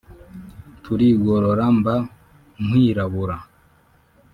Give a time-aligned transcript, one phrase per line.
[0.83, 1.95] turigorora mba
[2.63, 3.37] nkwirabura